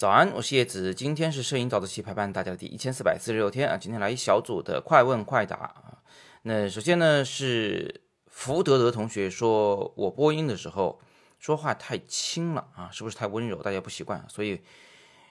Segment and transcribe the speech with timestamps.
[0.00, 3.76] 早安，我是叶子，今天是摄影早自习陪伴大家的第一千四百四十六天啊。
[3.76, 5.98] 今天来一小组的快问快答啊。
[6.40, 10.98] 那首先呢是福德德同学说，我播音的时候
[11.38, 13.62] 说话太轻了啊，是不是太温柔？
[13.62, 14.62] 大家不习惯，所以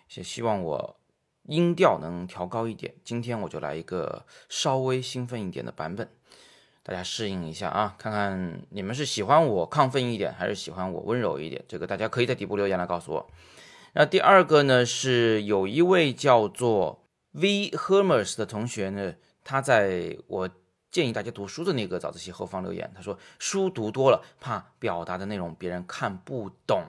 [0.07, 0.99] 是希望我
[1.47, 2.93] 音调能调高一点。
[3.03, 6.07] 今天我就来一个稍微兴奋一点的版本，
[6.83, 11.65] 大家适应一下啊，看看你们是喜欢我亢奋一点，还是喜欢我温柔一点？
[11.67, 13.31] 这个大家可以在底部留言来告诉我。
[13.93, 20.49] 那第二个呢，是有一位叫做 V Hermes 的同学呢，他在我
[20.91, 26.83] 建议大家读书的那个早自习后方留言，他说书读多了怕表达的内容别人看不懂。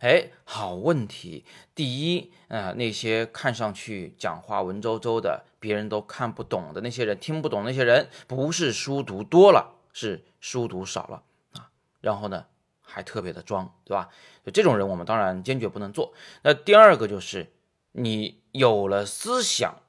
[0.00, 1.44] 哎，好问题。
[1.74, 11.22] 第一，呃，那些看上去讲话文绉绉的，别人都看不懂的那些人，听不懂那些人，不是书读多了，是书读少了
[11.52, 11.70] 啊。
[12.00, 12.46] 然后呢？
[12.92, 14.08] 还特别的装，对吧？
[14.44, 16.12] 就这种人，我们当然坚决不能做。
[16.42, 17.52] 那第二个就是，
[17.92, 19.82] 你有了思想，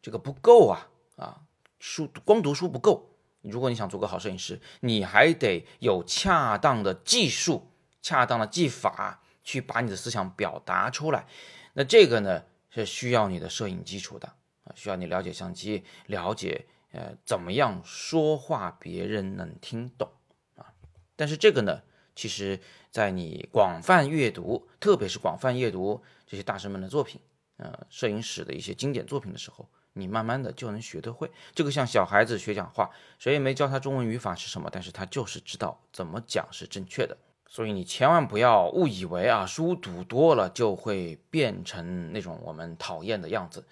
[0.00, 1.42] 这个不够啊啊，
[1.78, 3.10] 书光读书不够。
[3.42, 11.26] 如果你想做个好摄影师，你还得有恰当的技术、恰当的技法去把你的思想表达出来。
[11.74, 14.26] 那这个呢，是需要你的摄影基础的
[14.64, 20.10] 啊，需要你了解相机，了解呃怎么样说话别人能听懂
[20.56, 20.72] 啊。
[21.14, 21.82] 但是这个呢？
[22.16, 22.58] 其实，
[22.90, 27.20] 在你广泛阅读，特别是广泛阅读这些大师们的作品，
[27.58, 31.30] 呃，摄影史的一些经典作品的时候，你慢慢的就能学得会。
[31.54, 37.14] 这个像小孩子学讲话，谁也没教他中文语法是什么，但是他就是知道怎么讲是正确的。
[37.46, 43.62] 所以你千万不要误以为啊，书读多了就会变成那种我们讨厌的样子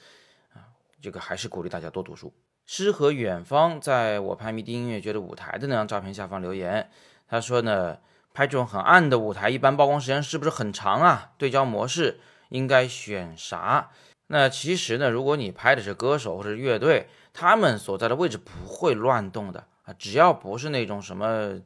[0.53, 0.69] 啊。
[1.01, 2.31] 这个还是鼓励大家多读书。
[2.67, 6.91] 诗和远方在我拍迷笛音乐节的舞台的那张照片下方留言，
[7.27, 7.99] 他说呢。
[8.35, 11.31] 拍这种很暗的舞台，一般曝光时间是不是很长啊？
[11.39, 12.19] 对焦模式
[12.49, 13.93] 应该选啥？
[14.27, 21.61] 那其实呢，如果你拍的是歌手或者乐队，他们所在的位置不会乱动的啊，只要不是那种什么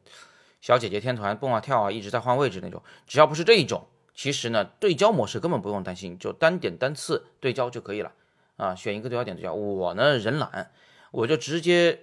[0.60, 8.12] 小姐姐天团蹦啊跳啊一直在换位置那种，只要不是这一种，其实呢，对焦模式根本不用担心，就单点单次对焦就可以了
[8.58, 9.54] 啊，选一个对焦点对焦。
[9.54, 10.70] 我呢人懒，
[11.12, 12.00] 我就直接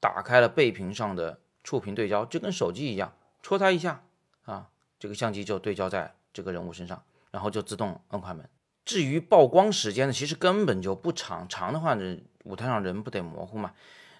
[0.00, 3.12] 打开了背屏上的触屏对焦，就跟手机一样，
[3.42, 4.04] 戳它一下。
[4.46, 4.68] 啊，
[4.98, 8.48] 这个相机就对焦在这个人物身上，然后就自动摁快门。
[8.84, 13.72] 至于曝光时间呢，其实根本就不长，长的话呢，舞台上人不得模糊嘛。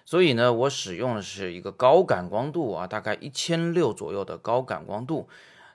[0.05, 5.27] 所以呢，我使用的是一个高感光度啊，大概一千六左右的高感光度。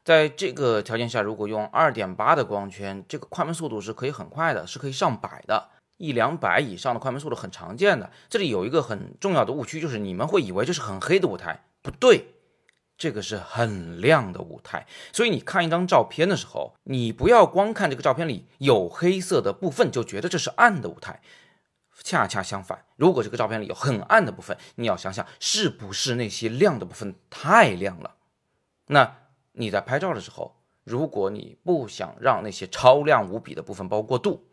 [0.04, 8.10] 在这个条件下，如果用二点八的光圈，这个快门速度是可以很快的，是可以上百的，一两百以上的快门速度很常见的。
[8.28, 12.26] 这里有一个很重要的误区，就是你们会以为这是很黑的舞台，不对。
[13.02, 21.20] 这个是很亮的舞台，所以你看一张照片的时候，你不要光看这个照片里有黑色的部分就觉得这是暗的舞台，
[22.04, 28.14] 恰恰相反，如果这个照片里有很暗的部分，你要想想是不是那些亮的部分太亮了。
[28.86, 29.16] 那
[29.50, 34.46] 你在拍照的时候，如果你不想让那些超亮无比的部分包过度，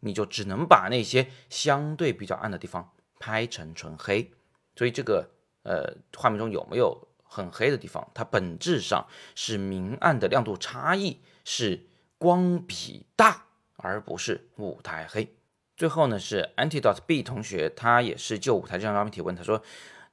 [0.00, 4.30] 你就只能把那些相对比较暗的地方拍成纯黑。
[4.76, 5.30] 所以这个
[5.62, 7.07] 呃，画面中有没有？
[7.28, 11.86] 很黑的地方，它本质上是明暗的亮度差异，是
[12.18, 13.44] 光比大，
[13.76, 15.32] 而不是舞台黑。
[15.76, 19.62] 最后呢，是 antidot B 同学，他也是就舞台这张照片提问，他说，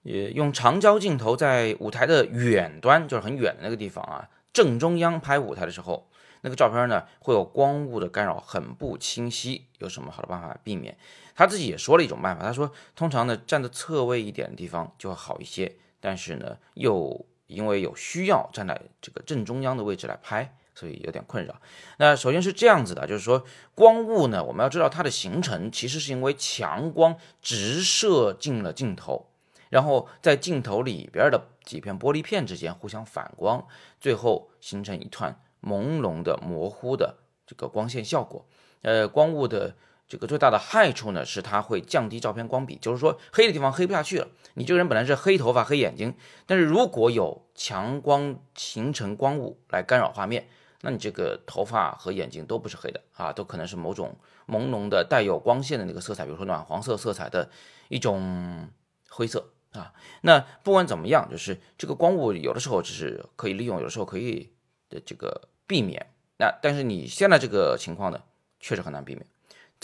[0.04, 6.08] 呃，用长焦镜头在舞台的远端，就是很远的那个地方啊，正中央拍舞台的时候，
[6.42, 10.96] 那个照片呢会有光雾的干扰，很不清晰，有什么好的办法避免？
[11.34, 15.76] 他自己也说了一种办法，他说，通常呢站的侧位一点的地方就会好一些。
[16.06, 21.60] 但是呢，又因为有需要站在这个正中央的位置来拍，所以有点困扰。
[21.98, 23.44] 那首先是这样子的，就是说
[23.74, 29.26] 光雾呢，我们要知道它的形成其实是因为强光直射进了镜头，
[29.70, 33.66] 然后在镜头里边的几片玻璃片之间互相反光，
[34.00, 37.18] 最后形成一团朦胧的模糊的
[37.48, 38.46] 这个光线效果。
[38.84, 39.76] 呃，光雾的。
[40.08, 44.28] 这个最大的害处呢，是它会降低照片光比，就是说黑的地方黑不下去了。
[44.54, 46.14] 你这个人本来是黑头发、黑眼睛，
[46.46, 50.48] 但是如果有强光形成光雾来干扰画面，
[50.82, 54.16] 那你这个头发和眼睛都不是黑的啊，都可能是某种
[54.48, 57.50] 朦胧的带有光线的那个色彩，比如说暖黄色色彩的
[57.90, 58.70] 一种
[59.10, 59.92] 灰色啊。
[60.22, 64.54] 那不管怎么样，就是这个光雾有的时候只是可以利用，有的时候可以
[64.90, 66.06] 的这个避免。
[66.38, 68.22] 那但是你现在这个情况呢，
[68.60, 69.26] 确实很难避免。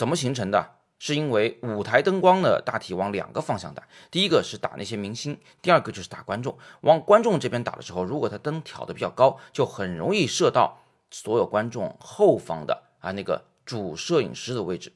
[0.02, 0.78] 怎么形成的？
[0.98, 3.88] 是因为舞台灯光呢，大体往两个方向打。
[4.10, 6.58] 第一个是打那些明星，第二个就是打观众。
[6.82, 10.80] 往观众这边打的时候，如果他灯调的比较高，就很容易射到
[11.12, 14.92] 所有观众后方的啊那个主摄影师的位置，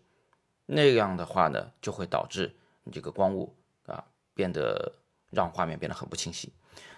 [0.65, 2.55] 那样的话呢，就会导致
[2.85, 3.55] 你这个光雾
[3.85, 4.93] 啊变得
[5.29, 6.51] 让画面变得很不清晰，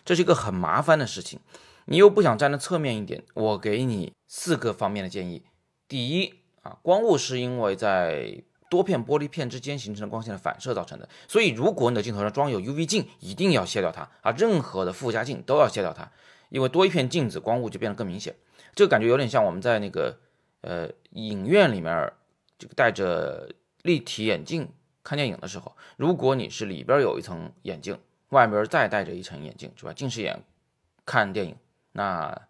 [0.06, 1.42] 这是一个很麻烦的事情。
[1.84, 5.44] 你又不想站的侧面一点，我给你四个方面的建议。
[5.90, 16.12] 第一啊，光雾是因为在多片玻璃片之间形成的光线的反射造成的，所以如果你的镜头上装有 UV 镜，一定要卸掉它啊，任何的附加镜都要卸掉它，
[16.50, 18.36] 因为多一片镜子，光雾就变得更明显。
[18.76, 20.20] 这个感觉有点像我们在那个
[20.60, 22.12] 呃影院里面
[22.60, 23.50] 这个戴着
[23.84, 24.68] 立体眼镜
[25.02, 27.98] 看电影的时候，如果你是里边有一层眼镜，
[28.30, 29.94] 外边再戴着一层眼镜，是吧？
[29.94, 30.44] 近视眼
[31.06, 31.56] 看电影，
[31.94, 32.42] 那。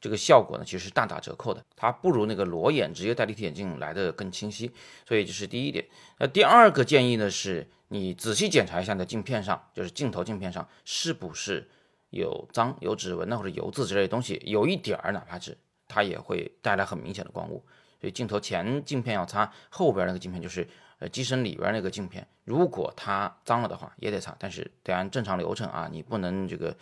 [0.00, 4.70] 这个效果呢，其实是大打折扣的，它不如那个裸眼直接戴立体眼镜来的更清晰，
[5.08, 5.84] 所以这是第一点。
[6.18, 11.68] 那第二个建议呢，是你仔细检查一下你的镜片上，就是镜头镜片上是不是
[12.10, 15.56] 有脏、有指纹呢，或者油渍之类的东西，有一点儿哪怕是，
[15.88, 17.64] 它也会带来很明显的光雾。
[18.00, 20.68] 所以镜头前镜片要擦，后边那个镜片就是
[20.98, 26.76] 呃机身里边那个镜片，如果它脏了的话也得擦，但是得按正常流程啊，你不能这个。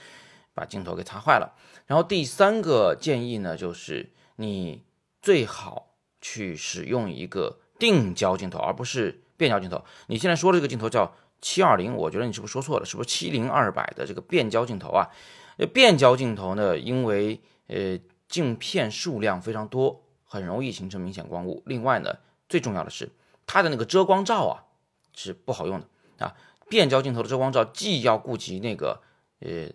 [0.55, 1.53] 把镜头给擦坏了，
[1.87, 4.85] 然后第三个建议呢，就是你
[5.21, 9.85] 最好去使用一个定焦镜头，而不是变焦镜头。
[10.07, 12.87] 你现在说这个镜头叫七二零，我觉得你是不是说错了？
[12.87, 15.11] 是不是七零二百的这个变焦镜头啊？
[15.73, 17.99] 变焦镜头呢，因为呃
[18.29, 21.65] 镜片数量非常多，很容易形成明显光雾。
[21.67, 22.19] 另外呢，
[22.49, 23.11] 最重要的是
[23.45, 24.65] 它的那个遮光罩啊
[25.17, 25.89] 是不好用的
[26.25, 26.37] 啊。
[26.69, 29.03] 变焦镜头的遮光罩既要顾及那个
[29.41, 29.69] 呃。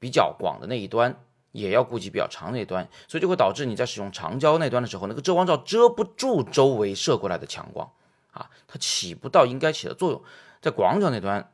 [0.00, 1.14] 比较广的那一端
[1.52, 7.88] 也要顾及比较长那一端，所以就会导致你在使用长焦那端的时候，那个遮光罩遮不住周围射过来的强光
[8.32, 10.22] 啊，它起不到应该起的作用。
[10.60, 11.52] 在广角那端，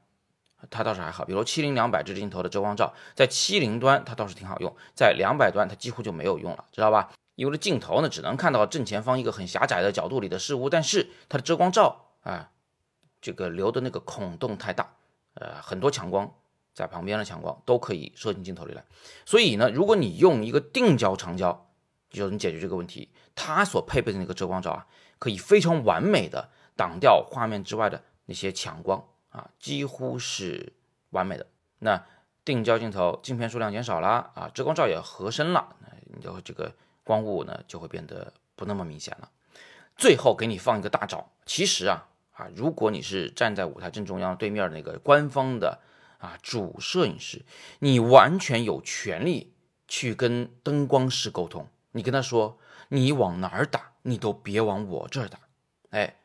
[0.70, 7.10] 它倒是还好，比如七零两百这支镜头的遮光罩，在七零端它倒是挺好用，在两百端它几乎就没有用了，知道吧？
[7.34, 12.50] 因为镜头呢只能看到正前方一个很狭窄的角度里的事物，但是它的遮光罩啊，
[13.20, 14.94] 这个留的那个孔洞太大，
[15.34, 16.32] 呃，很多强光。
[16.76, 18.84] 在旁边的强光都可以射进镜头里来，
[19.24, 21.70] 所以呢，如果你用一个定焦长焦，
[22.10, 23.08] 就能解决这个问题。
[23.34, 24.86] 它所配备的那个遮光罩啊，
[25.18, 30.74] 可以非常完美的挡掉画面之外的那些强光啊，几乎是
[31.10, 31.46] 完美的。
[31.78, 32.04] 那
[32.44, 35.74] 定焦镜头镜片数量减少了啊，遮光罩也合身了，
[36.14, 36.70] 你的这个
[37.02, 39.30] 光雾呢就会变得不那么明显了。
[39.96, 45.80] 最后给你放一个大招，其实啊啊，如果你是站在舞台正中央对面那个官方的。
[46.18, 47.44] 啊，主摄影师，
[47.80, 49.54] 你完全有权利
[49.86, 51.68] 去跟灯光师沟通。
[51.92, 52.58] 你跟他说，
[52.88, 55.38] 你往哪儿打，你都别往我这儿打，
[55.90, 56.16] 哎，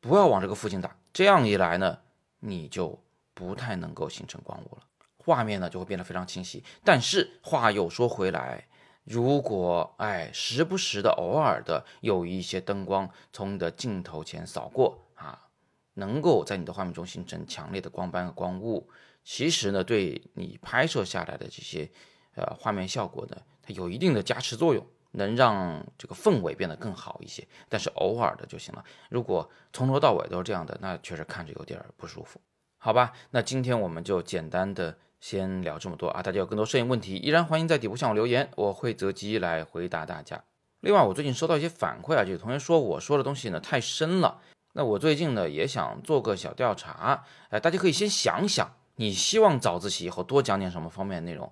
[0.00, 0.96] 不要往这个附近打。
[1.12, 1.98] 这样一来呢，
[2.40, 3.02] 你就
[3.34, 4.82] 不太能够形成光雾了，
[5.18, 6.64] 画面呢就会变得非常清晰。
[6.82, 8.66] 但是话又说回来，
[9.04, 15.48] 如果哎时不时的、偶尔的有一些灯光从你的镜头前扫过啊，
[15.94, 18.88] 能够在你的画面中形成强烈的光斑和光雾。
[19.28, 21.90] 其实呢，对你拍摄下来的这些，
[22.36, 27.44] 呃，画面效果呢，它有一定的加持作用，能让这个氛围变得更好一些。
[27.68, 28.84] 但是偶尔的就行了。
[29.10, 32.40] 如果从头到尾都是这样的，那确实看着有点不舒服。
[32.78, 36.22] 好吧，那今天我们就简单的先聊这么多啊。
[36.22, 40.44] 大家有更多摄影问题，依然欢迎在底部向我留言，我会择机来回答大家。
[40.82, 44.40] 另外，我最近收到一些反馈啊，就有同学说我说的东西呢太深了。
[44.74, 48.70] 那我最近呢也想做个小调查，哎，大家可以先想想。
[48.96, 51.50] 你希望早自习以后多讲点什么方面的内容？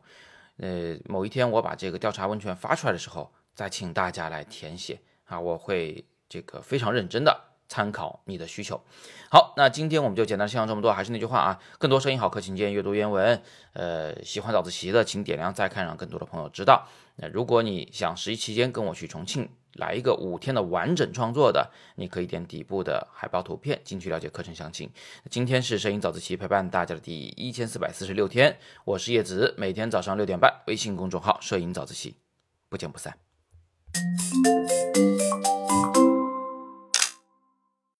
[0.57, 8.81] 呃，某一天我把这个调查问卷发出来的时候，再请大家来填写啊，我会这个非常认真的参考你的需求。
[9.31, 13.43] 好，那今天我们就简单分享这么多，还是那句话啊，更多声音好课，请见阅读原文。
[13.73, 16.87] 呃，喜欢早自习的，请点亮再看，让更多的朋友知道。
[17.17, 19.49] 那如果你想十一期间跟我去重庆。
[19.75, 24.91] 来一个五天的完整创作的，你可以点底部的海报图片进去了解课程详情。
[25.31, 32.17] 今天是摄影早自习陪伴大家的第一千四百四十六天，我是叶子，每天早上六点半，微信公众号“摄影早自习”，
[32.69, 33.17] 不见不散。